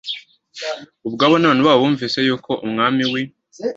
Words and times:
ubwabo 1.07 1.35
n 1.37 1.43
abantu 1.45 1.63
babo 1.67 1.79
bumvise 1.83 2.17
yuko 2.27 2.51
umwami 2.65 3.03
w 3.11 3.13
i 3.21 3.23